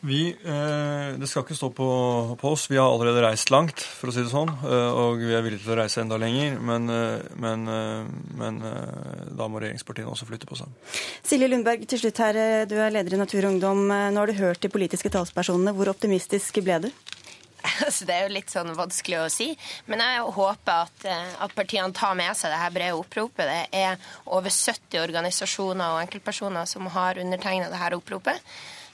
Vi, 0.00 0.30
eh, 0.44 1.18
Det 1.18 1.28
skal 1.28 1.44
ikke 1.44 1.56
stå 1.56 1.68
på, 1.76 1.88
på, 2.40 2.52
oss. 2.54 2.70
Vi 2.70 2.78
har 2.80 2.88
allerede 2.88 3.20
reist 3.20 3.50
langt, 3.52 3.82
for 3.84 4.08
å 4.08 4.14
si 4.14 4.24
det 4.24 4.32
sånn. 4.32 4.48
Eh, 4.64 4.92
og 4.96 5.20
vi 5.20 5.34
er 5.36 5.44
villige 5.44 5.60
til 5.66 5.74
å 5.74 5.80
reise 5.82 6.00
enda 6.00 6.16
lenger. 6.20 6.56
Men, 6.56 6.88
eh, 6.88 7.20
men, 7.36 7.68
men 8.40 8.62
da 9.36 9.48
må 9.48 9.60
regjeringspartiene 9.60 10.08
også 10.08 10.28
flytte 10.30 10.48
på 10.48 10.56
seg. 10.56 10.72
Silje 11.26 11.50
Lundberg, 11.50 11.84
til 11.90 12.00
slutt 12.00 12.22
her. 12.24 12.40
Du 12.70 12.78
er 12.80 12.94
leder 12.94 13.16
i 13.16 13.20
Natur 13.20 13.44
og 13.44 13.52
Ungdom. 13.52 13.84
Nå 13.90 14.22
har 14.22 14.32
du 14.32 14.40
hørt 14.40 14.64
de 14.64 14.72
politiske 14.72 15.12
talspersonene. 15.12 15.76
Hvor 15.76 15.92
optimistisk 15.92 16.62
ble 16.64 16.86
du? 16.86 16.90
Altså, 17.84 18.06
det 18.08 18.14
er 18.16 18.24
jo 18.24 18.32
litt 18.32 18.48
sånn 18.48 18.72
vanskelig 18.72 19.18
å 19.20 19.28
si. 19.32 19.50
Men 19.84 20.00
jeg 20.00 20.24
håper 20.32 20.86
at, 20.86 21.06
at 21.44 21.52
partiene 21.52 21.92
tar 21.92 22.16
med 22.16 22.32
seg 22.38 22.54
det 22.54 22.60
her 22.62 22.72
brede 22.72 22.96
oppropet. 22.96 23.48
Det 23.52 23.84
er 23.84 24.12
over 24.32 24.48
70 24.48 24.96
organisasjoner 25.02 25.96
og 25.96 26.04
enkeltpersoner 26.06 26.68
som 26.68 26.88
har 26.96 27.20
undertegna 27.20 27.68
det 27.68 27.80
her 27.82 27.96
oppropet. 28.00 28.40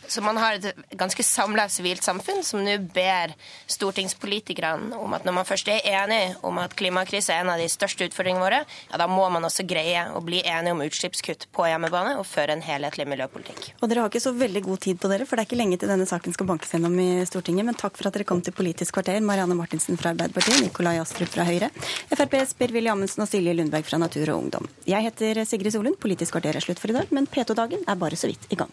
Så 0.09 0.23
man 0.25 0.39
har 0.41 0.59
et 0.59 0.97
ganske 0.99 1.25
samla 1.27 1.67
sivilt 1.73 2.05
samfunn 2.07 2.43
som 2.47 2.63
nå 2.65 2.77
ber 2.95 3.35
stortingspolitikerne 3.71 4.97
om 4.97 5.17
at 5.17 5.27
når 5.27 5.37
man 5.39 5.49
først 5.49 5.69
er 5.73 5.85
enig 5.87 6.37
om 6.47 6.59
at 6.63 6.77
klimakrisen 6.79 7.35
er 7.35 7.45
en 7.45 7.53
av 7.55 7.63
de 7.63 7.69
største 7.71 8.09
utfordringene 8.09 8.45
våre, 8.45 8.63
ja, 8.91 9.01
da 9.01 9.09
må 9.11 9.27
man 9.33 9.47
også 9.47 9.67
greie 9.69 10.07
å 10.15 10.23
bli 10.25 10.43
enige 10.47 10.75
om 10.77 10.85
utslippskutt 10.85 11.49
på 11.55 11.67
hjemmebane 11.71 12.17
og 12.21 12.27
føre 12.29 12.57
en 12.57 12.65
helhetlig 12.65 13.09
miljøpolitikk. 13.11 13.73
Og 13.81 13.91
dere 13.91 14.05
har 14.05 14.13
ikke 14.13 14.23
så 14.23 14.35
veldig 14.37 14.63
god 14.67 14.85
tid 14.87 15.01
på 15.03 15.11
dere, 15.13 15.27
for 15.29 15.37
det 15.37 15.45
er 15.45 15.51
ikke 15.51 15.61
lenge 15.61 15.81
til 15.83 15.91
denne 15.91 16.09
saken 16.09 16.37
skal 16.37 16.51
bankes 16.51 16.75
gjennom 16.75 16.97
i 17.03 17.11
Stortinget. 17.29 17.67
Men 17.69 17.79
takk 17.79 17.99
for 17.99 18.09
at 18.09 18.17
dere 18.17 18.29
kom 18.29 18.43
til 18.45 18.55
Politisk 18.57 18.97
kvarter, 18.97 19.21
Marianne 19.25 19.59
Martinsen 19.59 19.99
fra 20.01 20.15
Arbeiderpartiet, 20.15 20.63
Nikolai 20.65 20.97
Astrup 21.03 21.33
fra 21.33 21.47
Høyre, 21.49 21.71
FrPs 22.13 22.57
Per-Willy 22.59 22.93
Amundsen 22.93 23.27
og 23.27 23.31
Silje 23.31 23.57
Lundberg 23.57 23.89
fra 23.89 24.01
Natur 24.03 24.35
og 24.35 24.47
Ungdom. 24.47 24.71
Jeg 24.89 25.09
heter 25.09 25.45
Sigrid 25.45 25.75
Solund. 25.75 26.01
Politisk 26.03 26.37
kvarter 26.37 26.57
er 26.57 26.65
slutt 26.65 26.83
for 26.83 26.93
i 26.93 26.97
dag, 26.97 27.13
men 27.15 27.29
P2-dagen 27.31 27.87
er 27.87 28.01
bare 28.01 28.19
så 28.19 28.31
vidt 28.31 28.49
i 28.53 28.59
gang. 28.59 28.73